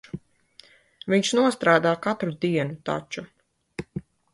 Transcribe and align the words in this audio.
Viņš 1.15 1.29
nostrādā 1.41 1.95
katru 2.09 2.37
dienu 2.47 2.83
taču. 2.91 3.29